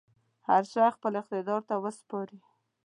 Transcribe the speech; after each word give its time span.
هغه 0.47 0.63
شی 0.71 0.87
خپل 0.95 1.13
حقدار 1.21 1.61
ته 1.69 1.75
وسپاري. 1.83 2.39